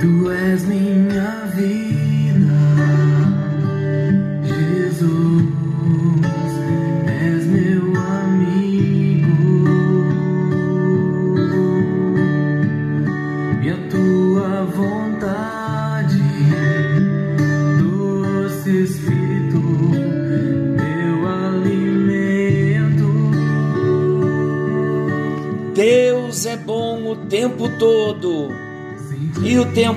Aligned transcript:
Tú 0.00 0.30
eres 0.30 0.64
mi 0.64 1.07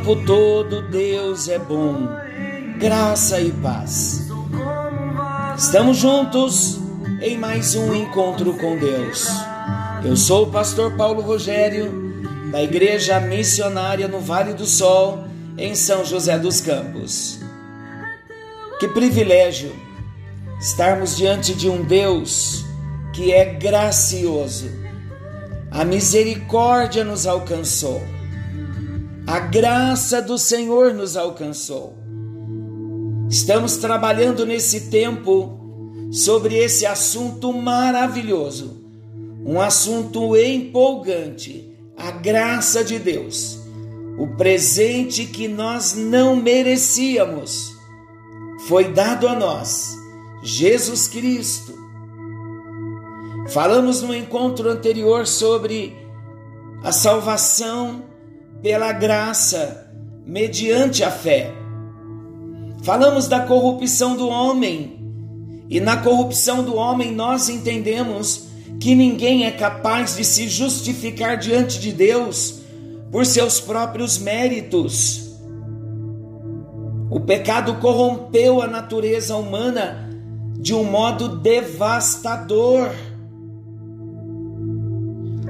tempo 0.02 0.16
todo 0.26 0.82
Deus 0.82 1.48
é 1.48 1.60
bom. 1.60 2.08
Graça 2.80 3.40
e 3.40 3.52
paz. 3.52 4.28
Estamos 5.56 5.98
juntos 5.98 6.80
em 7.22 7.38
mais 7.38 7.76
um 7.76 7.94
encontro 7.94 8.54
com 8.56 8.78
Deus. 8.78 9.28
Eu 10.04 10.18
sou 10.18 10.48
o 10.48 10.52
pastor 10.52 10.98
Paulo 10.98 11.22
Rogério, 11.22 11.92
da 12.52 12.64
Igreja 12.64 13.20
Missionária 13.20 14.08
no 14.08 14.20
Vale 14.20 14.56
do 14.56 14.66
Sol, 14.66 15.24
em 15.56 15.76
São 15.76 16.04
José 16.04 16.40
dos 16.40 16.62
Campos. 16.62 17.40
Que 18.80 18.88
privilégio 18.88 19.72
estarmos 20.60 21.16
diante 21.16 21.54
de 21.54 21.70
um 21.70 21.84
Deus 21.84 22.66
que 23.14 23.32
é 23.32 23.46
gracioso. 23.54 24.68
A 25.70 25.86
misericórdia 25.86 27.04
nos 27.04 27.28
alcançou. 27.28 28.02
A 29.28 29.40
graça 29.40 30.22
do 30.22 30.38
Senhor 30.38 30.94
nos 30.94 31.16
alcançou. 31.16 31.96
Estamos 33.30 33.78
trabalhando 33.78 34.46
nesse 34.46 34.90
tempo 34.90 35.58
sobre 36.12 36.58
esse 36.58 36.86
assunto 36.86 37.54
maravilhoso, 37.54 38.82
um 39.46 39.62
assunto 39.62 40.36
empolgante, 40.36 41.72
a 41.96 42.12
graça 42.12 42.84
de 42.84 43.00
Deus, 43.00 43.60
o 44.18 44.36
presente 44.36 45.26
que 45.26 45.48
nós 45.48 45.94
não 45.94 46.36
merecíamos, 46.36 47.74
foi 48.68 48.92
dado 48.92 49.28
a 49.28 49.36
nós, 49.36 49.96
Jesus 50.44 51.08
Cristo. 51.08 51.74
Falamos 53.50 54.02
no 54.02 54.14
encontro 54.14 54.70
anterior 54.70 55.26
sobre 55.26 55.96
a 56.84 56.92
salvação 56.92 58.11
pela 58.62 58.92
graça, 58.92 59.92
mediante 60.26 61.04
a 61.04 61.12
fé. 61.12 61.52
Falamos 62.84 63.28
da 63.28 63.42
corrupção 63.42 64.16
do 64.16 64.28
homem, 64.28 65.00
e 65.70 65.80
na 65.80 65.98
corrupção 65.98 66.64
do 66.64 66.76
homem 66.76 67.12
nós 67.12 67.50
entendemos 67.50 68.48
que 68.80 68.96
ninguém 68.96 69.46
é 69.46 69.52
capaz 69.52 70.16
de 70.16 70.24
se 70.24 70.48
justificar 70.48 71.38
diante 71.38 71.80
de 71.80 71.92
Deus 71.92 72.62
por 73.12 73.26
seus 73.26 73.60
próprios 73.60 74.18
méritos. 74.18 75.32
O 77.10 77.20
pecado 77.20 77.76
corrompeu 77.76 78.62
a 78.62 78.68
natureza 78.68 79.36
humana 79.36 80.10
de 80.58 80.74
um 80.74 80.84
modo 80.84 81.38
devastador. 81.40 82.90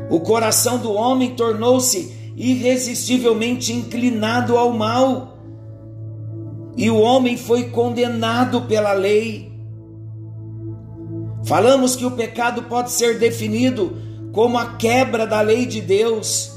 O 0.09 0.19
coração 0.19 0.77
do 0.77 0.91
homem 0.91 1.35
tornou-se 1.35 2.20
irresistivelmente 2.41 3.71
inclinado 3.71 4.57
ao 4.57 4.73
mal. 4.73 5.37
E 6.75 6.89
o 6.89 6.99
homem 6.99 7.37
foi 7.37 7.65
condenado 7.69 8.63
pela 8.63 8.93
lei. 8.93 9.51
Falamos 11.45 11.95
que 11.95 12.03
o 12.05 12.11
pecado 12.11 12.63
pode 12.63 12.91
ser 12.91 13.19
definido 13.19 13.95
como 14.31 14.57
a 14.57 14.73
quebra 14.73 15.27
da 15.27 15.39
lei 15.41 15.67
de 15.67 15.81
Deus. 15.81 16.51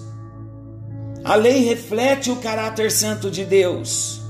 A 1.23 1.35
lei 1.35 1.65
reflete 1.65 2.31
o 2.31 2.37
caráter 2.37 2.91
santo 2.91 3.31
de 3.31 3.45
Deus. 3.45 4.23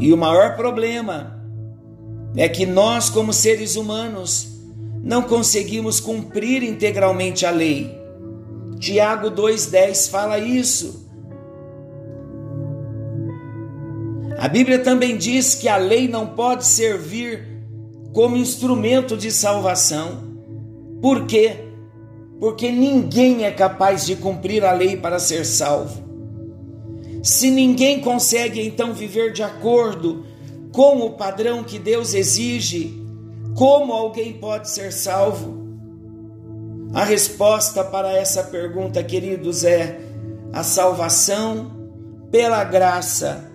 E 0.00 0.12
o 0.14 0.16
maior 0.16 0.56
problema 0.56 1.42
é 2.36 2.48
que 2.48 2.64
nós, 2.64 3.10
como 3.10 3.34
seres 3.34 3.76
humanos, 3.76 4.55
não 5.06 5.22
conseguimos 5.22 6.00
cumprir 6.00 6.64
integralmente 6.64 7.46
a 7.46 7.50
lei. 7.52 7.96
Tiago 8.80 9.30
2,10 9.30 10.10
fala 10.10 10.36
isso. 10.36 11.06
A 14.36 14.48
Bíblia 14.48 14.80
também 14.80 15.16
diz 15.16 15.54
que 15.54 15.68
a 15.68 15.76
lei 15.76 16.08
não 16.08 16.26
pode 16.26 16.66
servir 16.66 17.46
como 18.12 18.36
instrumento 18.36 19.16
de 19.16 19.30
salvação. 19.30 20.24
Por 21.00 21.24
quê? 21.24 21.68
Porque 22.40 22.72
ninguém 22.72 23.44
é 23.44 23.52
capaz 23.52 24.04
de 24.04 24.16
cumprir 24.16 24.64
a 24.64 24.72
lei 24.72 24.96
para 24.96 25.20
ser 25.20 25.46
salvo. 25.46 26.04
Se 27.22 27.48
ninguém 27.48 28.00
consegue 28.00 28.60
então 28.60 28.92
viver 28.92 29.32
de 29.32 29.44
acordo 29.44 30.26
com 30.72 30.98
o 30.98 31.12
padrão 31.12 31.62
que 31.62 31.78
Deus 31.78 32.12
exige, 32.12 33.05
como 33.56 33.92
alguém 33.94 34.34
pode 34.34 34.68
ser 34.68 34.92
salvo? 34.92 35.66
A 36.92 37.04
resposta 37.04 37.82
para 37.82 38.12
essa 38.12 38.44
pergunta, 38.44 39.02
queridos, 39.02 39.64
é 39.64 39.98
a 40.52 40.62
salvação 40.62 41.72
pela 42.30 42.62
graça, 42.64 43.50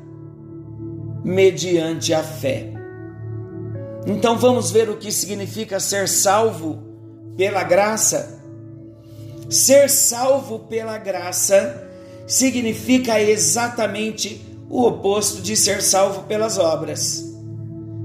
mediante 1.24 2.16
a 2.16 2.24
fé. 2.24 2.74
Então 4.08 4.38
vamos 4.38 4.72
ver 4.72 4.90
o 4.90 4.98
que 4.98 5.12
significa 5.12 5.80
ser 5.80 6.10
salvo 6.10 6.80
pela 7.38 7.64
graça. 7.64 8.42
Ser 9.50 9.88
salvo 9.88 10.60
pela 10.60 10.98
graça 10.98 11.88
significa 12.26 13.22
exatamente 13.22 14.42
o 14.68 14.84
oposto 14.84 15.44
de 15.44 15.56
ser 15.56 15.80
salvo 15.84 16.24
pelas 16.24 16.58
obras. 16.58 17.24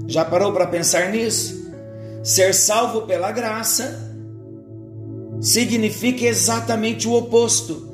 Já 0.05 0.23
parou 0.23 0.53
para 0.53 0.67
pensar 0.67 1.09
nisso? 1.09 1.56
Ser 2.27 2.53
salvo 2.53 3.03
pela 3.03 3.31
graça 3.31 3.97
significa 5.39 6.25
exatamente 6.25 7.07
o 7.07 7.13
oposto 7.13 7.87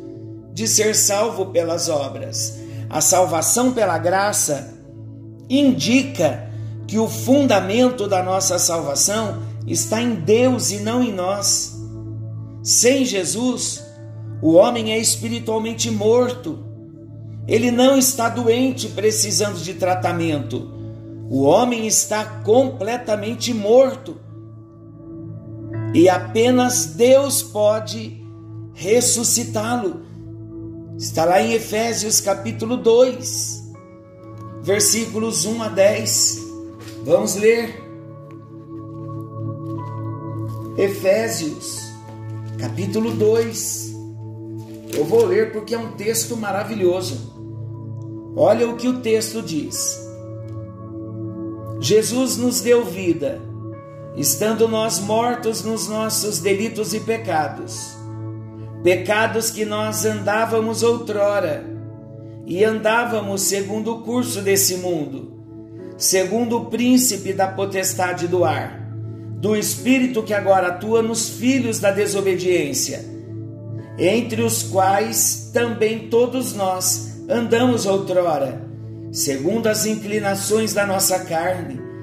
de 0.52 0.68
ser 0.68 0.96
salvo 0.96 1.52
pelas 1.52 1.88
obras. 1.88 2.58
A 2.90 3.00
salvação 3.00 3.74
pela 3.74 4.00
graça 4.00 4.74
indica 5.48 6.50
que 6.88 6.98
o 6.98 7.08
fundamento 7.08 8.08
da 8.08 8.24
nossa 8.24 8.58
salvação 8.58 9.44
está 9.68 10.02
em 10.02 10.16
Deus 10.16 10.72
e 10.72 10.78
não 10.78 11.04
em 11.04 11.14
nós. 11.14 11.80
Sem 12.64 13.06
Jesus, 13.06 13.84
o 14.42 14.54
homem 14.54 14.94
é 14.94 14.98
espiritualmente 14.98 15.92
morto. 15.92 16.58
Ele 17.48 17.70
não 17.70 18.00
está 18.00 18.30
doente 18.30 18.88
precisando 18.88 19.60
de 19.60 19.76
tratamento. 19.76 20.83
O 21.34 21.46
homem 21.46 21.88
está 21.88 22.24
completamente 22.44 23.56
morto 23.56 24.18
e 25.92 26.08
apenas 26.08 26.86
Deus 26.86 27.42
pode 27.42 28.24
ressuscitá-lo. 28.72 30.04
Está 30.96 31.26
lá 31.26 31.42
em 31.42 31.54
Efésios 31.54 32.22
capítulo 32.22 32.78
2, 32.78 33.64
versículos 34.62 35.44
1 35.44 35.64
a 35.64 35.70
10. 35.70 36.38
Vamos 37.04 37.34
ler. 37.34 37.82
Efésios 40.78 41.80
capítulo 42.60 43.10
2. 43.10 43.92
Eu 44.94 45.04
vou 45.04 45.26
ler 45.26 45.52
porque 45.52 45.74
é 45.74 45.80
um 45.80 45.94
texto 45.94 46.38
maravilhoso. 46.38 47.34
Olha 48.36 48.70
o 48.70 48.78
que 48.78 48.88
o 48.88 49.02
texto 49.02 49.42
diz. 49.42 50.03
Jesus 51.84 52.38
nos 52.38 52.62
deu 52.62 52.86
vida. 52.86 53.42
Estando 54.16 54.70
nós 54.70 55.02
mortos 55.02 55.66
nos 55.66 55.90
nossos 55.90 56.40
delitos 56.40 56.94
e 56.94 57.02
pecados, 57.02 57.98
pecados 58.82 59.52
que 59.52 59.66
nós 59.66 60.06
andávamos 60.06 60.82
outrora, 60.82 61.66
e 62.46 62.64
andávamos 62.64 63.42
segundo 63.42 63.96
o 63.96 64.02
curso 64.02 64.40
desse 64.40 64.78
mundo, 64.78 65.44
segundo 65.98 66.56
o 66.56 66.66
príncipe 66.68 67.34
da 67.34 67.48
potestade 67.48 68.30
do 68.30 68.46
ar, 68.46 68.80
do 69.42 69.54
espírito 69.54 70.24
que 70.24 70.34
agora 70.34 70.68
atua 70.68 71.02
nos 71.02 71.28
filhos 71.28 71.80
da 71.80 71.92
desobediência, 71.92 73.04
entre 74.00 74.42
os 74.42 74.64
quais 74.64 75.52
também 75.54 76.08
todos 76.08 76.54
nós 76.54 77.26
andamos 77.28 77.86
outrora, 77.86 78.63
segundo 79.14 79.68
as 79.68 79.86
inclinações 79.86 80.74
da 80.74 80.86
nossa 80.86 81.20
carne 81.20 81.94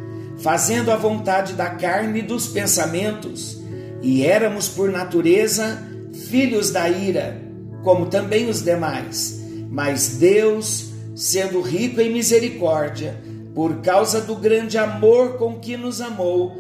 fazendo 0.41 0.91
a 0.91 0.97
vontade 0.97 1.53
da 1.53 1.71
carne 1.71 2.21
e 2.21 2.23
dos 2.23 2.47
pensamentos, 2.47 3.61
e 4.03 4.25
éramos 4.25 4.69
por 4.69 4.91
natureza 4.91 5.87
filhos 6.29 6.71
da 6.71 6.89
ira, 6.89 7.41
como 7.83 8.07
também 8.07 8.49
os 8.49 8.62
demais. 8.62 9.41
Mas 9.71 10.17
Deus, 10.17 10.89
sendo 11.15 11.61
rico 11.61 12.01
em 12.01 12.12
misericórdia, 12.12 13.21
por 13.55 13.83
causa 13.83 14.21
do 14.21 14.35
grande 14.35 14.79
amor 14.79 15.37
com 15.37 15.59
que 15.59 15.77
nos 15.77 16.01
amou, 16.01 16.57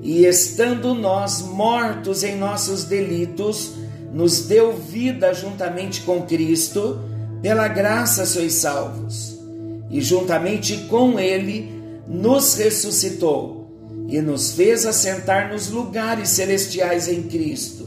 e 0.00 0.24
estando 0.24 0.94
nós 0.94 1.42
mortos 1.42 2.22
em 2.22 2.36
nossos 2.36 2.84
delitos, 2.84 3.72
nos 4.12 4.46
deu 4.46 4.76
vida 4.76 5.34
juntamente 5.34 6.02
com 6.02 6.22
Cristo, 6.22 7.00
pela 7.42 7.66
graça 7.66 8.24
sois 8.24 8.54
salvos. 8.54 9.33
E 9.94 10.00
juntamente 10.00 10.76
com 10.88 11.18
Ele 11.18 11.70
nos 12.06 12.54
ressuscitou 12.54 13.70
e 14.08 14.20
nos 14.20 14.52
fez 14.52 14.84
assentar 14.84 15.50
nos 15.50 15.70
lugares 15.70 16.30
celestiais 16.30 17.08
em 17.08 17.22
Cristo, 17.22 17.84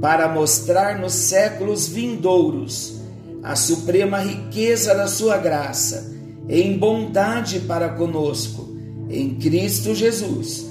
para 0.00 0.28
mostrar 0.28 0.98
nos 0.98 1.12
séculos 1.12 1.86
vindouros 1.86 3.00
a 3.42 3.54
suprema 3.54 4.18
riqueza 4.18 4.94
da 4.94 5.06
Sua 5.06 5.36
graça, 5.36 6.16
em 6.48 6.76
bondade 6.76 7.60
para 7.60 7.90
conosco, 7.90 8.76
em 9.08 9.34
Cristo 9.36 9.94
Jesus 9.94 10.68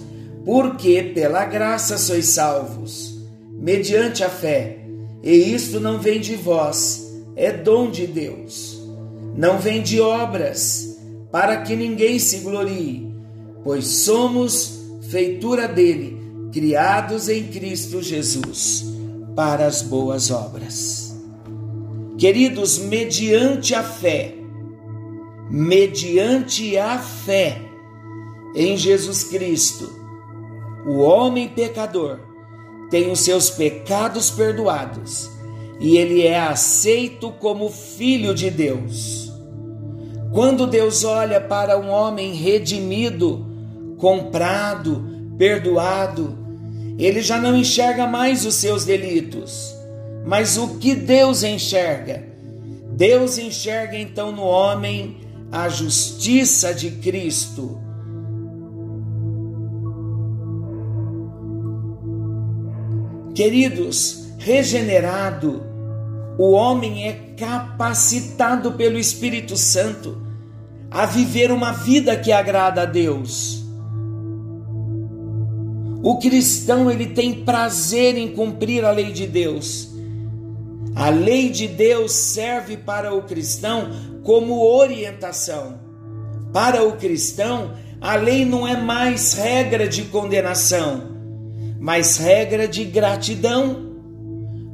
porque 0.48 1.04
pela 1.04 1.44
graça 1.44 1.98
sois 1.98 2.28
salvos, 2.28 3.20
mediante 3.52 4.24
a 4.24 4.30
fé, 4.30 4.78
e 5.22 5.54
isto 5.54 5.78
não 5.78 6.00
vem 6.00 6.22
de 6.22 6.38
vós, 6.38 7.06
é 7.36 7.52
dom 7.52 7.92
de 7.92 8.08
Deus. 8.08 8.77
Não 9.38 9.60
vem 9.60 9.84
de 9.84 10.02
obras, 10.02 10.98
para 11.32 11.62
que 11.62 11.76
ninguém 11.76 12.18
se 12.18 12.40
glorie, 12.40 13.14
pois 13.64 13.86
somos 13.86 14.80
feitura 15.12 15.68
dele, 15.68 16.18
criados 16.52 17.30
em 17.30 17.44
Cristo 17.44 18.02
Jesus, 18.02 18.84
para 19.36 19.68
as 19.68 19.84
boas 19.84 20.32
obras. 20.32 21.16
Queridos, 22.18 22.80
mediante 22.80 23.76
a 23.76 23.84
fé, 23.84 24.34
mediante 25.52 26.76
a 26.76 26.98
fé 26.98 27.62
em 28.56 28.76
Jesus 28.76 29.24
Cristo, 29.26 29.88
o 30.88 30.98
homem 30.98 31.48
pecador 31.50 32.20
tem 32.90 33.12
os 33.12 33.20
seus 33.20 33.52
pecados 33.52 34.32
perdoados 34.32 35.30
e 35.80 35.98
ele 35.98 36.26
é 36.26 36.40
aceito 36.40 37.32
como 37.34 37.70
filho 37.70 38.34
de 38.34 38.50
Deus. 38.50 39.27
Quando 40.32 40.68
Deus 40.68 41.04
olha 41.04 41.40
para 41.40 41.78
um 41.78 41.90
homem 41.90 42.34
redimido, 42.34 43.46
comprado, 43.98 45.34
perdoado, 45.38 46.38
ele 46.98 47.22
já 47.22 47.40
não 47.40 47.56
enxerga 47.56 48.06
mais 48.06 48.46
os 48.46 48.56
seus 48.56 48.86
delitos. 48.86 49.76
Mas 50.26 50.58
o 50.58 50.78
que 50.78 50.94
Deus 50.96 51.44
enxerga? 51.44 52.24
Deus 52.92 53.38
enxerga 53.38 53.98
então 53.98 54.32
no 54.32 54.44
homem 54.44 55.18
a 55.52 55.70
justiça 55.70 56.74
de 56.74 56.92
Cristo 56.92 57.88
Queridos, 63.38 64.30
regenerado, 64.40 65.62
o 66.38 66.52
homem 66.52 67.08
é 67.08 67.14
capacitado 67.38 68.74
pelo 68.74 68.98
Espírito 68.98 69.58
Santo 69.58 70.18
a 70.90 71.06
viver 71.06 71.52
uma 71.52 71.72
vida 71.72 72.16
que 72.16 72.32
agrada 72.32 72.84
a 72.84 72.86
Deus. 72.86 73.64
O 76.04 76.18
cristão 76.20 76.90
ele 76.90 77.08
tem 77.08 77.44
prazer 77.44 78.18
em 78.18 78.30
cumprir 78.30 78.86
a 78.86 78.92
lei 78.92 79.12
de 79.12 79.28
Deus. 79.28 79.90
A 80.96 81.10
lei 81.10 81.50
de 81.50 81.68
Deus 81.68 82.12
serve 82.14 82.78
para 82.78 83.14
o 83.14 83.24
cristão 83.24 83.90
como 84.24 84.64
orientação. 84.64 85.80
Para 86.54 86.84
o 86.84 86.94
cristão, 86.94 87.74
a 88.00 88.16
lei 88.16 88.46
não 88.46 88.68
é 88.68 88.80
mais 88.80 89.34
regra 89.34 89.88
de 89.88 90.04
condenação 90.04 91.18
mas 91.80 92.18
regra 92.18 92.68
de 92.68 92.84
gratidão. 92.84 93.87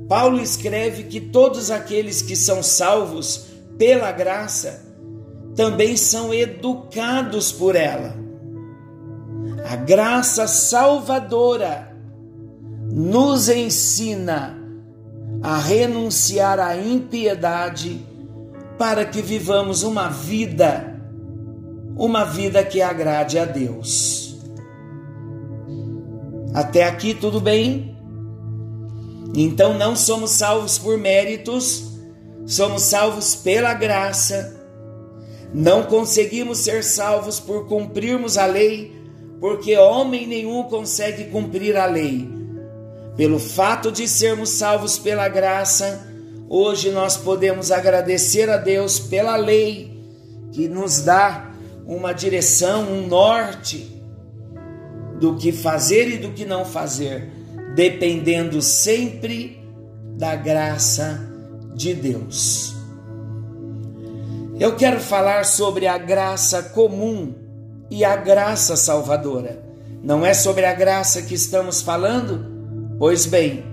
Paulo 0.08 0.42
escreve 0.42 1.04
que 1.04 1.20
todos 1.20 1.72
aqueles 1.72 2.22
que 2.22 2.36
são 2.36 2.62
salvos 2.62 3.48
pela 3.78 4.12
graça 4.12 4.86
também 5.56 5.96
são 5.96 6.34
educados 6.34 7.52
por 7.52 7.76
ela. 7.76 8.16
A 9.70 9.76
graça 9.76 10.48
salvadora 10.48 11.96
nos 12.92 13.50
ensina 13.50 14.58
a 15.42 15.58
renunciar 15.58 16.60
à 16.60 16.76
impiedade 16.76 18.06
para 18.78 19.06
que 19.06 19.22
vivamos 19.22 19.84
uma 19.84 20.10
vida, 20.10 21.00
uma 21.96 22.24
vida 22.24 22.64
que 22.64 22.82
agrade 22.82 23.38
a 23.38 23.46
Deus. 23.46 24.38
Até 26.54 26.84
aqui 26.84 27.14
tudo 27.14 27.40
bem? 27.40 27.93
Então 29.35 29.77
não 29.77 29.95
somos 29.95 30.31
salvos 30.31 30.77
por 30.77 30.97
méritos, 30.97 31.83
somos 32.45 32.83
salvos 32.83 33.35
pela 33.35 33.74
graça. 33.74 34.62
Não 35.53 35.83
conseguimos 35.83 36.59
ser 36.59 36.83
salvos 36.83 37.39
por 37.39 37.68
cumprirmos 37.68 38.38
a 38.38 38.45
lei, 38.45 38.91
porque 39.39 39.77
homem 39.77 40.27
nenhum 40.27 40.63
consegue 40.63 41.25
cumprir 41.25 41.77
a 41.77 41.85
lei. 41.85 42.30
Pelo 43.15 43.39
fato 43.39 43.91
de 43.91 44.07
sermos 44.07 44.50
salvos 44.50 44.97
pela 44.97 45.27
graça, 45.27 46.07
hoje 46.50 46.89
nós 46.89 47.15
podemos 47.15 47.71
agradecer 47.71 48.50
a 48.50 48.57
Deus 48.57 49.00
pela 49.00 49.35
lei 49.35 49.94
que 50.51 50.68
nos 50.68 51.01
dá 51.01 51.51
uma 51.85 52.13
direção, 52.13 52.83
um 52.83 53.07
norte 53.07 54.01
do 55.19 55.35
que 55.35 55.51
fazer 55.51 56.09
e 56.09 56.18
do 56.18 56.31
que 56.31 56.45
não 56.45 56.63
fazer, 56.65 57.30
dependendo 57.75 58.62
sempre 58.62 59.60
da 60.18 60.36
graça 60.36 61.20
de 61.75 61.94
Deus. 61.94 62.75
Eu 64.60 64.75
quero 64.75 65.00
falar 65.00 65.46
sobre 65.46 65.88
a 65.88 65.98
graça 65.98 66.62
comum 66.62 67.34
e 67.90 68.06
a 68.06 68.16
graça 68.16 68.75
salvadora. 68.75 69.64
Não 70.04 70.25
é 70.25 70.34
sobre 70.34 70.66
a 70.66 70.74
graça 70.74 71.24
que 71.24 71.34
estamos 71.34 71.81
falando? 71.81 72.46
Pois 73.00 73.25
bem, 73.25 73.64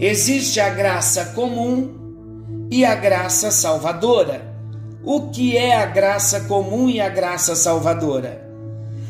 existe 0.00 0.58
a 0.58 0.70
graça 0.70 1.26
comum 1.26 2.66
e 2.70 2.84
a 2.84 2.94
graça 2.94 3.50
salvadora. 3.50 4.54
O 5.04 5.28
que 5.28 5.56
é 5.56 5.76
a 5.76 5.86
graça 5.86 6.40
comum 6.40 6.88
e 6.88 7.00
a 7.00 7.08
graça 7.08 7.54
salvadora? 7.54 8.44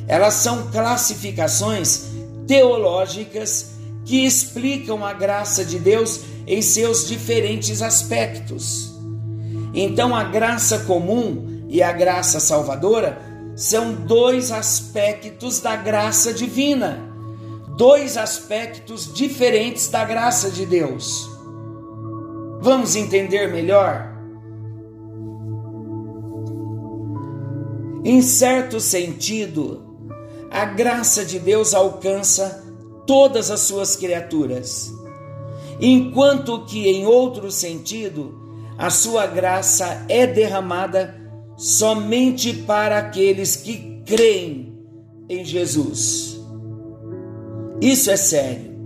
Elas 0.08 0.34
são 0.34 0.70
classificações 0.70 2.06
teológicas 2.46 3.75
que 4.06 4.24
explicam 4.24 5.04
a 5.04 5.12
graça 5.12 5.64
de 5.64 5.80
Deus 5.80 6.20
em 6.46 6.62
seus 6.62 7.08
diferentes 7.08 7.82
aspectos. 7.82 8.94
Então, 9.74 10.14
a 10.14 10.22
graça 10.22 10.78
comum 10.84 11.66
e 11.68 11.82
a 11.82 11.92
graça 11.92 12.38
salvadora 12.38 13.20
são 13.56 13.92
dois 13.92 14.52
aspectos 14.52 15.60
da 15.60 15.74
graça 15.74 16.32
divina, 16.32 17.02
dois 17.76 18.16
aspectos 18.16 19.12
diferentes 19.12 19.88
da 19.88 20.04
graça 20.04 20.50
de 20.50 20.64
Deus. 20.64 21.28
Vamos 22.60 22.94
entender 22.94 23.48
melhor? 23.48 24.14
Em 28.04 28.22
certo 28.22 28.78
sentido, 28.78 29.84
a 30.48 30.64
graça 30.64 31.24
de 31.24 31.40
Deus 31.40 31.74
alcança 31.74 32.65
todas 33.06 33.50
as 33.50 33.60
suas 33.60 33.96
criaturas, 33.96 34.92
enquanto 35.80 36.64
que, 36.64 36.88
em 36.88 37.06
outro 37.06 37.50
sentido, 37.50 38.34
a 38.76 38.90
sua 38.90 39.26
graça 39.26 40.04
é 40.08 40.26
derramada 40.26 41.14
somente 41.56 42.52
para 42.52 42.98
aqueles 42.98 43.56
que 43.56 44.02
creem 44.04 44.74
em 45.28 45.44
Jesus. 45.44 46.38
Isso 47.80 48.10
é 48.10 48.16
sério. 48.16 48.76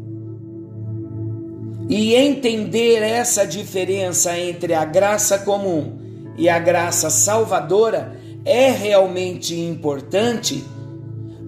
E 1.88 2.14
entender 2.14 3.02
essa 3.02 3.44
diferença 3.44 4.38
entre 4.38 4.74
a 4.74 4.84
graça 4.84 5.38
comum 5.38 5.98
e 6.36 6.48
a 6.48 6.58
graça 6.58 7.10
salvadora 7.10 8.16
é 8.44 8.70
realmente 8.70 9.58
importante 9.58 10.64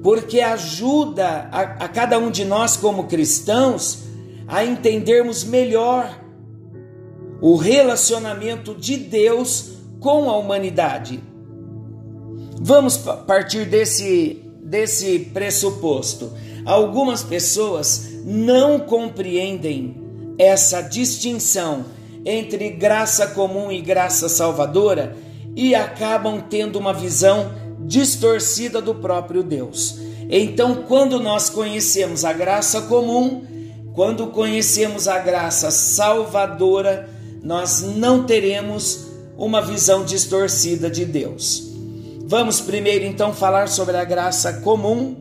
porque 0.02 0.40
ajuda 0.40 1.48
a, 1.52 1.60
a 1.84 1.88
cada 1.88 2.18
um 2.18 2.30
de 2.30 2.44
nós, 2.44 2.76
como 2.76 3.04
cristãos, 3.04 4.00
a 4.48 4.64
entendermos 4.64 5.44
melhor 5.44 6.18
o 7.40 7.56
relacionamento 7.56 8.74
de 8.74 8.96
Deus 8.96 9.72
com 10.00 10.28
a 10.28 10.36
humanidade. 10.36 11.22
Vamos 12.60 12.96
partir 12.96 13.64
desse, 13.64 14.42
desse 14.62 15.18
pressuposto. 15.18 16.32
Algumas 16.64 17.22
pessoas 17.22 18.08
não 18.24 18.78
compreendem 18.80 19.96
essa 20.38 20.80
distinção 20.80 21.84
entre 22.24 22.70
graça 22.70 23.28
comum 23.28 23.70
e 23.70 23.80
graça 23.80 24.28
salvadora 24.28 25.16
e 25.56 25.74
acabam 25.74 26.40
tendo 26.40 26.78
uma 26.78 26.94
visão 26.94 27.52
distorcida 27.86 28.80
do 28.80 28.94
próprio 28.94 29.42
Deus. 29.42 29.98
Então, 30.28 30.84
quando 30.88 31.20
nós 31.20 31.50
conhecemos 31.50 32.24
a 32.24 32.32
graça 32.32 32.82
comum, 32.82 33.44
quando 33.94 34.28
conhecemos 34.28 35.06
a 35.06 35.18
graça 35.18 35.70
salvadora, 35.70 37.08
nós 37.42 37.82
não 37.82 38.24
teremos 38.24 39.06
uma 39.36 39.60
visão 39.60 40.04
distorcida 40.04 40.88
de 40.88 41.04
Deus. 41.04 41.70
Vamos 42.24 42.60
primeiro 42.60 43.04
então 43.04 43.34
falar 43.34 43.68
sobre 43.68 43.96
a 43.96 44.04
graça 44.04 44.54
comum. 44.54 45.16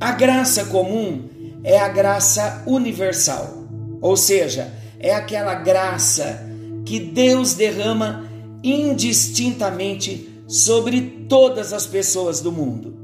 A 0.00 0.12
graça 0.12 0.66
comum 0.66 1.24
é 1.64 1.78
a 1.78 1.88
graça 1.88 2.62
universal, 2.66 3.64
ou 4.00 4.16
seja, 4.16 4.72
é 5.00 5.14
aquela 5.14 5.54
graça 5.54 6.46
que 6.84 7.00
Deus 7.00 7.54
derrama 7.54 8.28
indistintamente 8.62 10.28
sobre 10.48 11.26
todas 11.28 11.74
as 11.74 11.86
pessoas 11.86 12.40
do 12.40 12.50
mundo. 12.50 12.96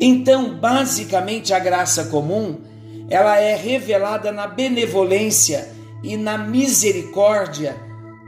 Então, 0.00 0.58
basicamente, 0.58 1.54
a 1.54 1.58
graça 1.58 2.06
comum, 2.06 2.58
ela 3.08 3.38
é 3.38 3.54
revelada 3.54 4.32
na 4.32 4.48
benevolência 4.48 5.68
e 6.02 6.16
na 6.16 6.36
misericórdia 6.36 7.76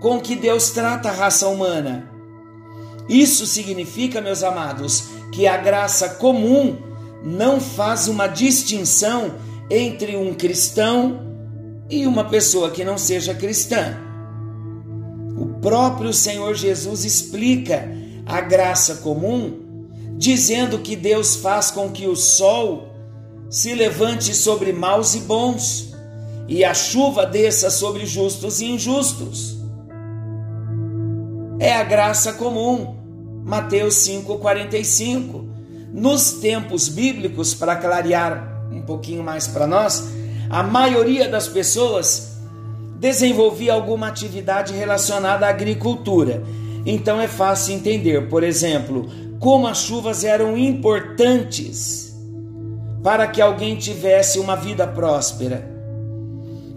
com 0.00 0.21
que 0.21 0.37
Deus 0.37 0.71
trata 0.71 1.09
a 1.09 1.12
raça 1.12 1.49
humana. 1.49 2.09
Isso 3.09 3.45
significa, 3.47 4.21
meus 4.21 4.43
amados, 4.43 5.09
que 5.33 5.47
a 5.47 5.57
graça 5.57 6.11
comum 6.11 6.78
não 7.25 7.61
faz 7.61 8.07
uma 8.07 8.28
distinção 8.28 9.35
entre 9.69 10.17
um 10.17 10.33
cristão 10.33 11.26
e 11.90 12.07
uma 12.07 12.25
pessoa 12.25 12.71
que 12.71 12.85
não 12.85 12.97
seja 12.97 13.35
cristã. 13.35 14.08
Próprio 15.61 16.12
Senhor 16.12 16.55
Jesus 16.55 17.05
explica 17.05 17.88
a 18.25 18.41
graça 18.41 18.97
comum, 18.97 19.87
dizendo 20.17 20.79
que 20.79 20.95
Deus 20.95 21.37
faz 21.37 21.71
com 21.71 21.91
que 21.91 22.07
o 22.07 22.15
sol 22.15 22.88
se 23.50 23.75
levante 23.75 24.35
sobre 24.35 24.73
maus 24.73 25.15
e 25.15 25.21
bons, 25.21 25.95
e 26.47 26.65
a 26.65 26.75
chuva 26.75 27.27
desça 27.27 27.71
sobre 27.71 28.07
justos 28.07 28.61
e 28.61 28.67
injustos. 28.67 29.59
É 31.59 31.73
a 31.73 31.83
graça 31.83 32.33
comum. 32.35 32.97
Mateus 33.45 33.95
5:45. 34.07 35.49
Nos 35.93 36.33
tempos 36.33 36.88
bíblicos, 36.88 37.55
para 37.55 37.77
clarear 37.77 38.69
um 38.71 38.83
pouquinho 38.83 39.25
mais 39.25 39.47
para 39.47 39.67
nós, 39.67 40.05
a 40.50 40.62
maioria 40.62 41.29
das 41.29 41.49
pessoas 41.49 42.38
desenvolvia 42.99 43.73
alguma 43.73 44.09
atividade 44.09 44.73
relacionada 44.73 45.47
à 45.47 45.50
agricultura. 45.50 46.43
Então 46.85 47.21
é 47.21 47.28
fácil 47.28 47.75
entender, 47.75 48.28
por 48.28 48.43
exemplo, 48.43 49.09
como 49.38 49.67
as 49.67 49.78
chuvas 49.78 50.25
eram 50.25 50.57
importantes 50.57 52.17
para 53.02 53.26
que 53.26 53.40
alguém 53.40 53.76
tivesse 53.76 54.38
uma 54.38 54.57
vida 54.57 54.87
próspera. 54.87 55.69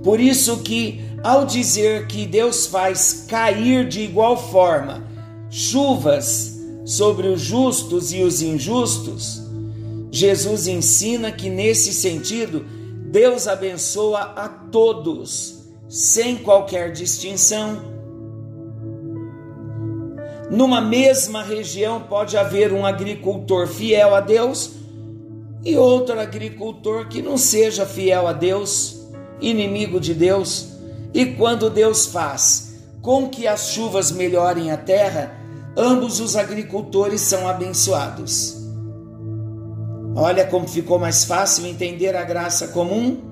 Por 0.04 0.20
isso 0.20 0.58
que 0.60 1.02
ao 1.24 1.46
dizer 1.46 2.08
que 2.08 2.26
Deus 2.26 2.66
faz 2.66 3.26
cair 3.28 3.88
de 3.88 4.02
igual 4.02 4.36
forma 4.36 5.04
chuvas 5.50 6.60
sobre 6.86 7.28
os 7.28 7.42
justos 7.42 8.12
e 8.12 8.24
os 8.24 8.42
injustos, 8.42 9.42
Jesus 10.12 10.68
ensina 10.68 11.32
que 11.32 11.50
nesse 11.50 11.94
sentido 11.94 12.66
Deus 13.12 13.48
abençoa 13.48 14.34
a 14.36 14.48
todos, 14.50 15.61
sem 15.92 16.38
qualquer 16.38 16.94
distinção. 16.94 17.82
Numa 20.50 20.80
mesma 20.80 21.44
região 21.44 22.00
pode 22.04 22.38
haver 22.38 22.72
um 22.72 22.86
agricultor 22.86 23.68
fiel 23.68 24.16
a 24.16 24.22
Deus 24.22 24.72
e 25.66 25.76
outro 25.76 26.18
agricultor 26.18 27.10
que 27.10 27.22
não 27.22 27.38
seja 27.38 27.86
fiel 27.86 28.26
a 28.26 28.32
Deus, 28.32 29.06
inimigo 29.42 30.00
de 30.00 30.14
Deus. 30.14 30.78
E 31.14 31.26
quando 31.26 31.70
Deus 31.70 32.06
faz 32.06 32.86
com 33.02 33.28
que 33.28 33.46
as 33.46 33.72
chuvas 33.72 34.12
melhorem 34.12 34.72
a 34.72 34.78
terra, 34.78 35.36
ambos 35.76 36.22
os 36.22 36.38
agricultores 36.38 37.20
são 37.20 37.50
abençoados. 37.50 38.56
Olha 40.16 40.48
como 40.48 40.70
ficou 40.70 40.98
mais 40.98 41.26
fácil 41.26 41.66
entender 41.66 42.16
a 42.16 42.24
graça 42.24 42.70
comum. 42.70 43.31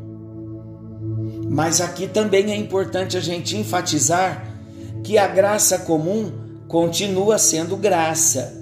Mas 1.60 1.82
aqui 1.82 2.08
também 2.08 2.54
é 2.54 2.56
importante 2.56 3.18
a 3.18 3.20
gente 3.20 3.58
enfatizar 3.58 4.50
que 5.04 5.18
a 5.18 5.28
graça 5.28 5.80
comum 5.80 6.32
continua 6.70 7.38
sendo 7.38 7.76
graça. 7.76 8.58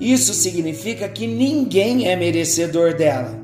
Isso 0.00 0.34
significa 0.34 1.08
que 1.08 1.28
ninguém 1.28 2.08
é 2.08 2.16
merecedor 2.16 2.92
dela. 2.96 3.40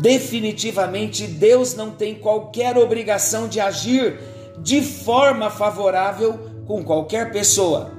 Definitivamente, 0.00 1.24
Deus 1.24 1.76
não 1.76 1.92
tem 1.92 2.16
qualquer 2.16 2.76
obrigação 2.76 3.46
de 3.46 3.60
agir 3.60 4.18
de 4.58 4.82
forma 4.82 5.48
favorável 5.48 6.36
com 6.66 6.82
qualquer 6.82 7.30
pessoa. 7.30 7.92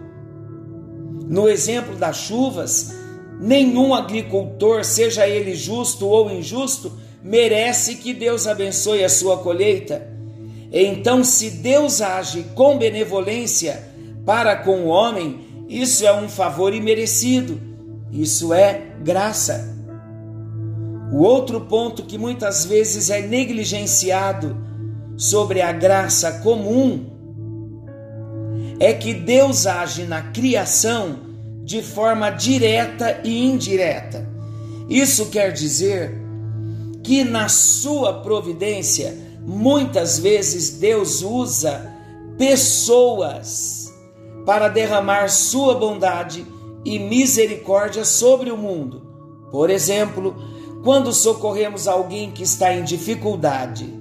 No 1.25 1.47
exemplo 1.47 1.95
das 1.95 2.17
chuvas, 2.17 2.93
Nenhum 3.39 3.93
agricultor, 3.93 4.85
seja 4.85 5.27
ele 5.27 5.53
justo 5.55 6.07
ou 6.07 6.31
injusto, 6.31 6.93
merece 7.23 7.95
que 7.95 8.13
Deus 8.13 8.45
abençoe 8.47 9.03
a 9.03 9.09
sua 9.09 9.37
colheita. 9.37 10.11
Então, 10.71 11.23
se 11.23 11.49
Deus 11.49 12.01
age 12.01 12.45
com 12.55 12.77
benevolência 12.77 13.91
para 14.25 14.55
com 14.55 14.81
o 14.81 14.87
homem, 14.87 15.65
isso 15.69 16.05
é 16.05 16.13
um 16.13 16.27
favor 16.27 16.73
imerecido, 16.73 17.59
isso 18.11 18.53
é 18.53 18.81
graça. 19.01 19.71
O 21.11 21.21
outro 21.21 21.61
ponto 21.61 22.03
que 22.03 22.17
muitas 22.17 22.65
vezes 22.65 23.09
é 23.09 23.21
negligenciado 23.21 24.57
sobre 25.15 25.61
a 25.61 25.71
graça 25.71 26.39
comum 26.39 27.11
é 28.79 28.91
que 28.93 29.13
Deus 29.13 29.67
age 29.67 30.03
na 30.03 30.23
criação 30.23 31.19
de 31.63 31.81
forma 31.81 32.31
direta 32.31 33.21
e 33.23 33.45
indireta. 33.45 34.27
Isso 34.89 35.27
quer 35.27 35.51
dizer 35.51 36.22
que 37.03 37.23
na 37.23 37.49
sua 37.49 38.21
providência, 38.21 39.15
muitas 39.41 40.17
vezes 40.17 40.77
Deus 40.79 41.21
usa 41.21 41.93
pessoas 42.37 43.93
para 44.45 44.67
derramar 44.67 45.29
sua 45.29 45.75
bondade 45.75 46.45
e 46.85 46.97
misericórdia 46.99 48.05
sobre 48.05 48.51
o 48.51 48.57
mundo. 48.57 49.01
Por 49.51 49.69
exemplo, 49.69 50.35
quando 50.83 51.13
socorremos 51.13 51.87
alguém 51.87 52.31
que 52.31 52.43
está 52.43 52.73
em 52.73 52.83
dificuldade, 52.83 53.93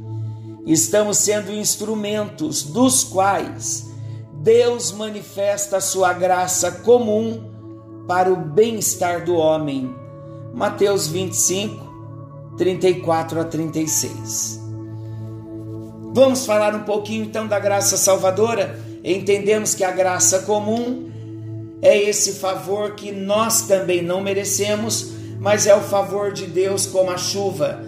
estamos 0.66 1.18
sendo 1.18 1.52
instrumentos 1.52 2.62
dos 2.62 3.04
quais 3.04 3.90
Deus 4.42 4.90
manifesta 4.90 5.76
a 5.76 5.80
sua 5.80 6.12
graça 6.12 6.70
comum 6.70 7.50
para 8.08 8.32
o 8.32 8.36
bem-estar 8.36 9.24
do 9.24 9.36
homem. 9.36 9.94
Mateus 10.52 11.06
25, 11.06 11.91
34 12.56 13.40
a 13.40 13.44
36. 13.44 14.60
Vamos 16.14 16.44
falar 16.44 16.74
um 16.74 16.82
pouquinho 16.82 17.24
então 17.24 17.46
da 17.46 17.58
graça 17.58 17.96
salvadora. 17.96 18.78
Entendemos 19.02 19.74
que 19.74 19.82
a 19.82 19.90
graça 19.90 20.40
comum 20.40 21.10
é 21.80 21.96
esse 21.96 22.34
favor 22.34 22.94
que 22.94 23.10
nós 23.10 23.62
também 23.62 24.02
não 24.02 24.20
merecemos, 24.20 25.12
mas 25.40 25.66
é 25.66 25.74
o 25.74 25.80
favor 25.80 26.32
de 26.32 26.46
Deus 26.46 26.86
como 26.86 27.10
a 27.10 27.16
chuva. 27.16 27.82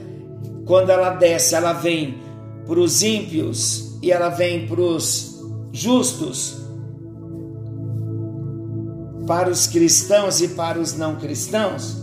Quando 0.64 0.90
ela 0.90 1.11
desce, 1.11 1.54
ela 1.54 1.73
vem 1.73 2.18
para 2.66 2.80
os 2.80 3.02
ímpios 3.02 3.99
e 4.02 4.11
ela 4.11 4.30
vem 4.30 4.66
para 4.66 4.80
os 4.80 5.35
justos 5.73 6.64
para 9.26 9.50
os 9.50 9.66
cristãos 9.66 10.40
e 10.40 10.49
para 10.49 10.78
os 10.78 10.97
não 10.97 11.16
cristãos, 11.16 11.97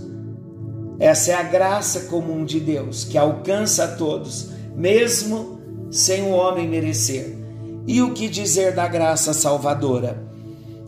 essa 1.02 1.32
é 1.32 1.34
a 1.34 1.42
graça 1.42 2.02
comum 2.02 2.46
de 2.46 2.60
Deus 2.60 3.04
que 3.04 3.18
alcança 3.18 3.86
a 3.86 3.88
todos, 3.88 4.52
mesmo 4.76 5.60
sem 5.90 6.22
o 6.22 6.30
homem 6.30 6.68
merecer. 6.70 7.36
E 7.88 8.04
o 8.04 8.14
que 8.14 8.30
dizer 8.30 8.76
da 8.76 8.88
graça 8.88 9.34
salvadora? 9.34 10.22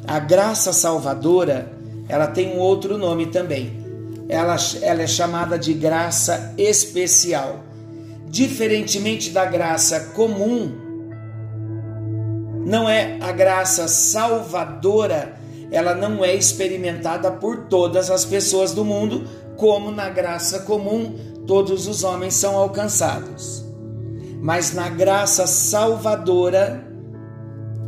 A 0.05 0.20
graça 0.20 0.72
salvadora, 0.72 1.74
ela 2.08 2.27
tem 2.27 2.55
um 2.55 2.60
outro 2.60 2.96
nome 2.96 3.25
também. 3.25 3.84
Ela, 4.29 4.55
ela 4.84 5.01
é 5.01 5.08
chamada 5.08 5.58
de 5.58 5.74
graça 5.74 6.53
especial. 6.60 7.63
Diferentemente 8.27 9.32
da 9.32 9.46
graça 9.46 10.12
comum, 10.13 10.74
não 12.63 12.88
é 12.88 13.17
a 13.20 13.32
graça 13.32 13.88
salvadora 13.88 15.41
ela 15.74 15.96
não 15.96 16.24
é 16.24 16.36
experimentada 16.36 17.32
por 17.32 17.65
todas 17.65 18.12
as 18.12 18.24
pessoas 18.24 18.74
do 18.74 18.86
mundo, 18.86 19.27
como 19.63 19.91
na 19.91 20.10
graça 20.10 20.60
comum 20.60 21.15
todos 21.48 21.88
os 21.88 22.03
homens 22.03 22.34
são 22.34 22.58
alcançados. 22.58 23.63
mas 24.41 24.74
na 24.74 24.89
graça 24.89 25.48
salvadora. 25.48 26.86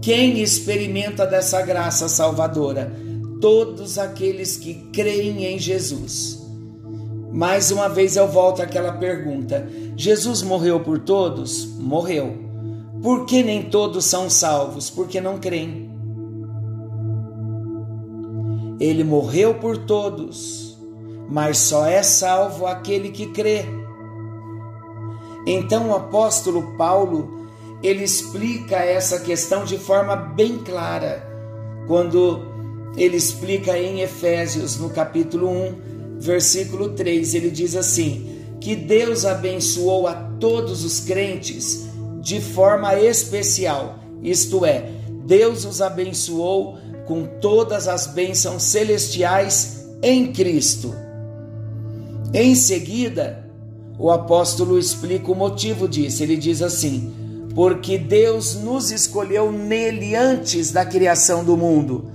Quem 0.01 0.39
experimenta 0.39 1.27
dessa 1.27 1.62
graça 1.63 2.08
salvadora? 2.08 2.94
Todos 3.41 3.98
aqueles 3.98 4.55
que 4.55 4.74
creem 4.94 5.44
em 5.44 5.60
Jesus. 5.60 6.41
Mais 7.34 7.72
uma 7.72 7.89
vez 7.89 8.15
eu 8.15 8.25
volto 8.25 8.62
àquela 8.62 8.94
pergunta: 8.94 9.67
Jesus 9.98 10.41
morreu 10.41 10.79
por 10.79 11.00
todos? 11.00 11.65
Morreu. 11.77 12.38
Por 13.03 13.25
que 13.25 13.44
nem 13.44 13.63
todos 13.63 14.05
são 14.05 14.29
salvos? 14.29 14.89
Porque 14.89 15.20
não 15.20 15.39
creem. 15.39 15.91
Ele 18.79 19.03
morreu 19.03 19.55
por 19.55 19.75
todos, 19.75 20.64
mas 21.29 21.58
só 21.58 21.86
é 21.86 22.03
salvo 22.03 22.65
aquele 22.65 23.10
que 23.10 23.27
crê. 23.27 23.65
Então 25.46 25.89
o 25.89 25.96
apóstolo 25.96 26.75
Paulo, 26.77 27.48
ele 27.84 28.03
explica 28.03 28.77
essa 28.77 29.20
questão 29.20 29.63
de 29.63 29.77
forma 29.77 30.15
bem 30.15 30.58
clara, 30.58 31.27
quando 31.88 32.41
ele 32.98 33.17
explica 33.17 33.77
em 33.77 34.01
Efésios, 34.01 34.77
no 34.77 34.89
capítulo 34.89 35.50
1, 35.50 36.20
versículo 36.20 36.89
3, 36.89 37.36
ele 37.36 37.51
diz 37.51 37.75
assim: 37.75 38.36
que 38.60 38.75
Deus 38.75 39.25
abençoou 39.25 40.08
a 40.08 40.13
todos 40.39 40.84
os 40.84 41.00
crentes 41.00 41.86
de 42.22 42.41
forma 42.41 42.96
especial, 43.00 44.00
isto 44.24 44.65
é, 44.65 44.89
Deus 45.25 45.65
os 45.65 45.82
abençoou 45.82 46.77
com 47.05 47.27
todas 47.39 47.88
as 47.88 48.08
bênçãos 48.08 48.63
celestiais 48.63 49.86
em 50.01 50.34
Cristo. 50.34 51.05
Em 52.38 52.54
seguida, 52.54 53.48
o 53.98 54.12
apóstolo 54.12 54.77
explica 54.77 55.32
o 55.32 55.36
motivo 55.36 55.88
disso. 55.88 56.22
Ele 56.22 56.36
diz 56.36 56.62
assim: 56.62 57.13
Porque 57.56 57.98
Deus 57.98 58.56
nos 58.56 58.92
escolheu 58.92 59.54
nele 59.54 60.18
antes 60.18 60.70
da 60.70 60.86
criação 60.86 61.46
do 61.46 61.56
mundo, 61.56 62.12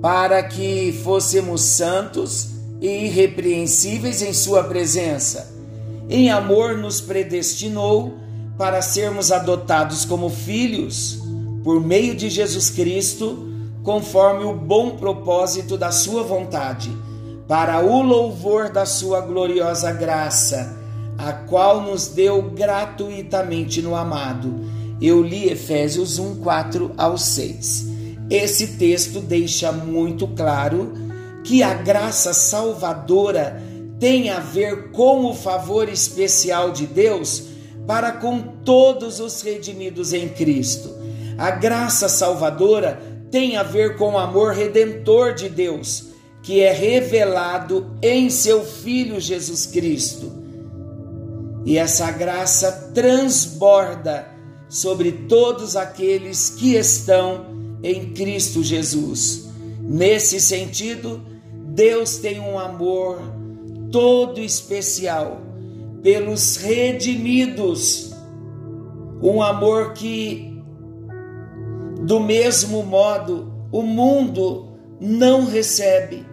para 0.00 0.42
que 0.42 0.98
fôssemos 1.04 1.60
santos 1.60 2.48
e 2.80 3.04
irrepreensíveis 3.04 4.22
em 4.22 4.32
Sua 4.32 4.64
presença. 4.64 5.52
Em 6.08 6.30
amor 6.30 6.78
nos 6.78 7.02
predestinou 7.02 8.14
para 8.56 8.80
sermos 8.80 9.30
adotados 9.30 10.06
como 10.06 10.30
filhos 10.30 11.18
por 11.62 11.78
meio 11.78 12.14
de 12.14 12.30
Jesus 12.30 12.70
Cristo, 12.70 13.52
conforme 13.82 14.46
o 14.46 14.54
bom 14.54 14.96
propósito 14.96 15.76
da 15.76 15.92
Sua 15.92 16.22
vontade, 16.22 16.90
para 17.52 17.84
o 17.84 18.00
louvor 18.00 18.70
da 18.70 18.86
Sua 18.86 19.20
gloriosa 19.20 19.92
graça 19.92 20.74
a 21.18 21.34
qual 21.34 21.82
nos 21.82 22.06
deu 22.06 22.40
gratuitamente 22.40 23.82
no 23.82 23.94
amado. 23.94 24.64
Eu 25.02 25.20
li 25.20 25.50
Efésios 25.50 26.18
1, 26.18 26.36
4 26.36 26.92
ao 26.96 27.18
6. 27.18 27.88
Esse 28.30 28.78
texto 28.78 29.20
deixa 29.20 29.70
muito 29.70 30.26
claro 30.28 30.94
que 31.44 31.62
a 31.62 31.74
graça 31.74 32.32
salvadora 32.32 33.62
tem 34.00 34.30
a 34.30 34.40
ver 34.40 34.90
com 34.90 35.26
o 35.26 35.34
favor 35.34 35.90
especial 35.90 36.70
de 36.70 36.86
Deus 36.86 37.48
para 37.86 38.12
com 38.12 38.40
todos 38.64 39.20
os 39.20 39.42
redimidos 39.42 40.14
em 40.14 40.26
Cristo. 40.26 40.88
A 41.36 41.50
graça 41.50 42.08
salvadora 42.08 42.98
tem 43.30 43.58
a 43.58 43.62
ver 43.62 43.98
com 43.98 44.14
o 44.14 44.18
amor 44.18 44.54
redentor 44.54 45.34
de 45.34 45.50
Deus, 45.50 46.11
que 46.42 46.60
é 46.60 46.72
revelado 46.72 47.96
em 48.02 48.28
seu 48.28 48.64
Filho 48.64 49.20
Jesus 49.20 49.66
Cristo. 49.66 50.32
E 51.64 51.78
essa 51.78 52.10
graça 52.10 52.90
transborda 52.92 54.28
sobre 54.68 55.12
todos 55.12 55.76
aqueles 55.76 56.50
que 56.50 56.74
estão 56.74 57.46
em 57.82 58.12
Cristo 58.12 58.62
Jesus. 58.62 59.48
Nesse 59.80 60.40
sentido, 60.40 61.20
Deus 61.74 62.16
tem 62.16 62.40
um 62.40 62.58
amor 62.58 63.20
todo 63.92 64.40
especial 64.40 65.40
pelos 66.02 66.56
redimidos, 66.56 68.12
um 69.22 69.40
amor 69.40 69.92
que, 69.92 70.60
do 72.00 72.18
mesmo 72.18 72.82
modo, 72.82 73.52
o 73.70 73.82
mundo 73.82 74.72
não 75.00 75.46
recebe, 75.46 76.26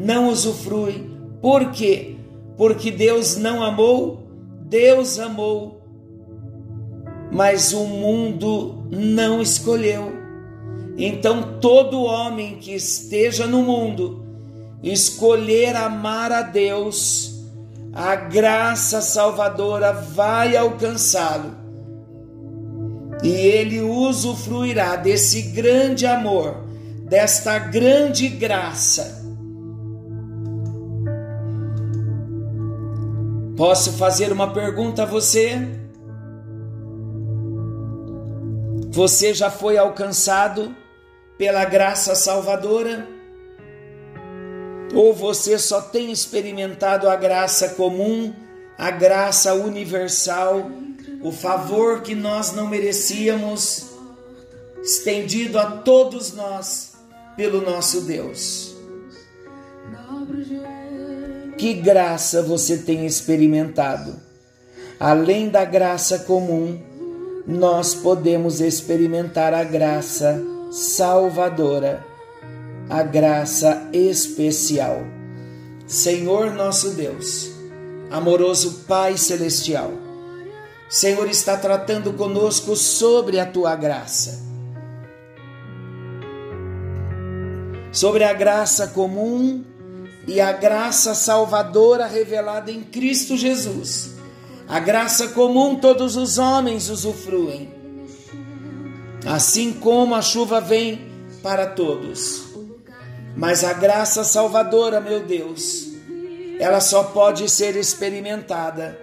não 0.00 0.28
usufrui. 0.28 1.08
Por 1.40 1.70
quê? 1.70 2.16
Porque 2.56 2.90
Deus 2.90 3.36
não 3.36 3.62
amou 3.62 4.20
Deus 4.70 5.18
amou, 5.18 5.82
mas 7.32 7.72
o 7.72 7.86
mundo 7.86 8.86
não 8.88 9.42
escolheu. 9.42 10.12
Então, 10.96 11.58
todo 11.60 12.04
homem 12.04 12.54
que 12.58 12.72
esteja 12.72 13.48
no 13.48 13.62
mundo 13.64 14.24
escolher 14.80 15.74
amar 15.74 16.30
a 16.30 16.42
Deus, 16.42 17.34
a 17.92 18.14
graça 18.14 19.00
salvadora 19.00 19.92
vai 19.92 20.56
alcançá-lo. 20.56 21.50
E 23.24 23.28
ele 23.28 23.80
usufruirá 23.80 24.94
desse 24.94 25.42
grande 25.42 26.06
amor, 26.06 26.64
desta 27.08 27.58
grande 27.58 28.28
graça 28.28 29.19
Posso 33.60 33.92
fazer 33.92 34.32
uma 34.32 34.54
pergunta 34.54 35.02
a 35.02 35.04
você? 35.04 35.50
Você 38.88 39.34
já 39.34 39.50
foi 39.50 39.76
alcançado 39.76 40.74
pela 41.36 41.66
graça 41.66 42.14
salvadora? 42.14 43.06
Ou 44.94 45.12
você 45.12 45.58
só 45.58 45.82
tem 45.82 46.10
experimentado 46.10 47.06
a 47.06 47.14
graça 47.16 47.74
comum, 47.74 48.34
a 48.78 48.90
graça 48.90 49.52
universal, 49.52 50.70
o 51.20 51.30
favor 51.30 52.00
que 52.00 52.14
nós 52.14 52.52
não 52.52 52.66
merecíamos, 52.66 53.90
estendido 54.82 55.58
a 55.58 55.66
todos 55.66 56.32
nós 56.32 56.94
pelo 57.36 57.60
nosso 57.60 58.00
Deus? 58.00 58.69
Que 61.60 61.74
graça 61.74 62.42
você 62.42 62.78
tem 62.78 63.04
experimentado? 63.04 64.18
Além 64.98 65.50
da 65.50 65.62
graça 65.62 66.20
comum, 66.20 66.80
nós 67.46 67.94
podemos 67.94 68.62
experimentar 68.62 69.52
a 69.52 69.62
graça 69.62 70.42
salvadora, 70.72 72.02
a 72.88 73.02
graça 73.02 73.90
especial. 73.92 75.02
Senhor 75.86 76.50
nosso 76.54 76.94
Deus, 76.94 77.50
amoroso 78.10 78.84
Pai 78.88 79.18
celestial, 79.18 79.92
Senhor 80.88 81.28
está 81.28 81.58
tratando 81.58 82.14
conosco 82.14 82.74
sobre 82.74 83.38
a 83.38 83.44
tua 83.44 83.76
graça. 83.76 84.40
Sobre 87.92 88.24
a 88.24 88.32
graça 88.32 88.86
comum 88.86 89.69
e 90.30 90.40
a 90.40 90.52
graça 90.52 91.12
salvadora 91.12 92.06
revelada 92.06 92.70
em 92.70 92.84
Cristo 92.84 93.36
Jesus. 93.36 94.14
A 94.68 94.78
graça 94.78 95.26
comum 95.30 95.74
todos 95.74 96.14
os 96.14 96.38
homens 96.38 96.88
usufruem, 96.88 97.68
assim 99.26 99.72
como 99.72 100.14
a 100.14 100.22
chuva 100.22 100.60
vem 100.60 101.10
para 101.42 101.66
todos. 101.66 102.44
Mas 103.36 103.64
a 103.64 103.72
graça 103.72 104.22
salvadora, 104.22 105.00
meu 105.00 105.18
Deus, 105.18 105.88
ela 106.60 106.80
só 106.80 107.02
pode 107.02 107.48
ser 107.48 107.74
experimentada 107.74 108.96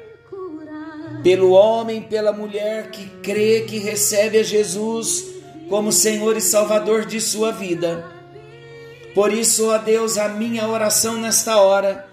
pelo 1.21 1.51
homem, 1.51 2.03
pela 2.03 2.31
mulher 2.31 2.89
que 2.89 3.05
crê 3.21 3.65
que 3.67 3.79
recebe 3.79 4.37
a 4.37 4.43
Jesus 4.43 5.25
como 5.67 5.91
Senhor 5.91 6.37
e 6.37 6.41
Salvador 6.41 7.03
de 7.03 7.19
sua 7.19 7.51
vida. 7.51 8.16
Por 9.17 9.34
isso, 9.34 9.71
ó 9.71 9.80
Deus, 9.80 10.15
a 10.15 10.30
minha 10.30 10.67
oração 10.67 11.17
nesta 11.17 11.58
hora 11.58 12.08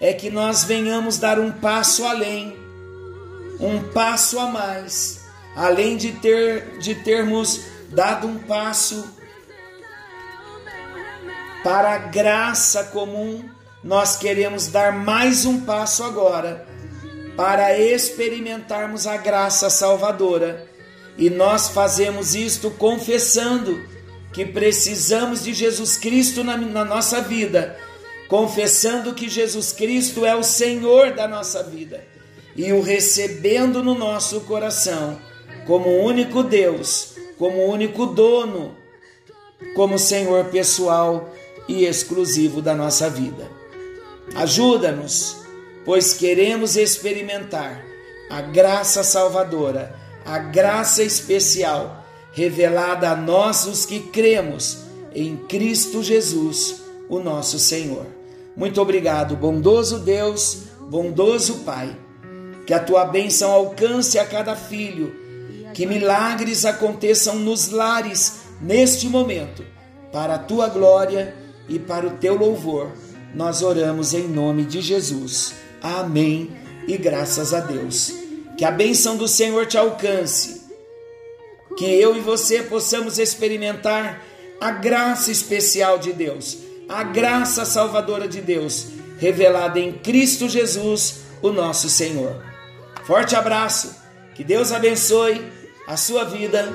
é 0.00 0.14
que 0.14 0.30
nós 0.30 0.64
venhamos 0.64 1.18
dar 1.18 1.38
um 1.38 1.52
passo 1.52 2.02
além, 2.06 2.56
um 3.60 3.82
passo 3.92 4.38
a 4.38 4.46
mais, 4.46 5.20
além 5.54 5.98
de 5.98 6.12
ter 6.12 6.78
de 6.78 6.94
termos 6.94 7.60
dado 7.90 8.26
um 8.26 8.38
passo 8.38 9.06
para 11.62 11.92
a 11.92 11.98
graça 11.98 12.84
comum, 12.84 13.46
nós 13.84 14.16
queremos 14.16 14.68
dar 14.68 14.94
mais 14.94 15.44
um 15.44 15.60
passo 15.60 16.04
agora 16.04 16.66
para 17.36 17.78
experimentarmos 17.78 19.06
a 19.06 19.18
graça 19.18 19.68
salvadora. 19.68 20.66
E 21.18 21.28
nós 21.28 21.68
fazemos 21.68 22.34
isto 22.34 22.70
confessando 22.70 23.94
que 24.36 24.44
precisamos 24.44 25.42
de 25.42 25.54
Jesus 25.54 25.96
Cristo 25.96 26.44
na, 26.44 26.58
na 26.58 26.84
nossa 26.84 27.22
vida, 27.22 27.74
confessando 28.28 29.14
que 29.14 29.30
Jesus 29.30 29.72
Cristo 29.72 30.26
é 30.26 30.36
o 30.36 30.42
Senhor 30.42 31.14
da 31.14 31.26
nossa 31.26 31.62
vida 31.62 32.06
e 32.54 32.70
o 32.70 32.82
recebendo 32.82 33.82
no 33.82 33.94
nosso 33.94 34.42
coração 34.42 35.18
como 35.66 35.88
único 35.88 36.42
Deus, 36.42 37.14
como 37.38 37.64
único 37.64 38.04
dono, 38.04 38.76
como 39.74 39.98
Senhor 39.98 40.44
pessoal 40.50 41.32
e 41.66 41.86
exclusivo 41.86 42.60
da 42.60 42.74
nossa 42.74 43.08
vida. 43.08 43.50
Ajuda-nos, 44.34 45.38
pois 45.82 46.12
queremos 46.12 46.76
experimentar 46.76 47.82
a 48.28 48.42
graça 48.42 49.02
salvadora, 49.02 49.98
a 50.26 50.38
graça 50.38 51.02
especial 51.02 52.05
revelada 52.36 53.08
a 53.08 53.16
nós 53.16 53.64
os 53.64 53.86
que 53.86 53.98
cremos 53.98 54.80
em 55.14 55.38
Cristo 55.48 56.02
Jesus, 56.02 56.82
o 57.08 57.18
nosso 57.18 57.58
Senhor. 57.58 58.04
Muito 58.54 58.78
obrigado, 58.78 59.34
bondoso 59.34 60.00
Deus, 60.00 60.64
bondoso 60.82 61.60
Pai. 61.64 61.96
Que 62.66 62.74
a 62.74 62.78
tua 62.78 63.06
bênção 63.06 63.50
alcance 63.50 64.18
a 64.18 64.26
cada 64.26 64.54
filho, 64.54 65.14
que 65.72 65.86
milagres 65.86 66.66
aconteçam 66.66 67.36
nos 67.36 67.70
lares 67.70 68.40
neste 68.60 69.08
momento, 69.08 69.64
para 70.12 70.34
a 70.34 70.38
tua 70.38 70.68
glória 70.68 71.34
e 71.66 71.78
para 71.78 72.06
o 72.06 72.18
teu 72.18 72.36
louvor. 72.36 72.92
Nós 73.34 73.62
oramos 73.62 74.12
em 74.12 74.28
nome 74.28 74.66
de 74.66 74.82
Jesus. 74.82 75.54
Amém 75.80 76.50
e 76.86 76.98
graças 76.98 77.54
a 77.54 77.60
Deus. 77.60 78.12
Que 78.58 78.64
a 78.64 78.70
bênção 78.70 79.16
do 79.16 79.26
Senhor 79.26 79.64
te 79.64 79.78
alcance. 79.78 80.55
Que 81.76 81.84
eu 81.84 82.16
e 82.16 82.20
você 82.20 82.62
possamos 82.62 83.18
experimentar 83.18 84.22
a 84.60 84.70
graça 84.70 85.30
especial 85.30 85.98
de 85.98 86.12
Deus, 86.12 86.58
a 86.88 87.02
graça 87.02 87.64
salvadora 87.64 88.26
de 88.26 88.40
Deus, 88.40 88.88
revelada 89.18 89.78
em 89.78 89.92
Cristo 89.92 90.48
Jesus, 90.48 91.20
o 91.42 91.50
nosso 91.50 91.88
Senhor. 91.88 92.42
Forte 93.06 93.36
abraço, 93.36 93.94
que 94.34 94.42
Deus 94.42 94.72
abençoe 94.72 95.44
a 95.86 95.96
sua 95.96 96.24
vida. 96.24 96.72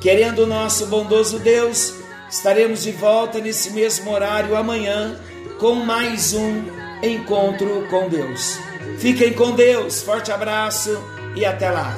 Querendo 0.00 0.40
o 0.40 0.46
nosso 0.46 0.86
bondoso 0.86 1.38
Deus, 1.38 1.94
estaremos 2.30 2.82
de 2.82 2.92
volta 2.92 3.38
nesse 3.38 3.70
mesmo 3.70 4.10
horário 4.10 4.56
amanhã 4.56 5.20
com 5.58 5.74
mais 5.74 6.32
um 6.32 6.62
encontro 7.02 7.86
com 7.90 8.08
Deus. 8.08 8.58
Fiquem 8.98 9.32
com 9.32 9.52
Deus, 9.52 10.02
forte 10.02 10.32
abraço 10.32 11.02
e 11.36 11.44
até 11.44 11.70
lá. 11.70 11.94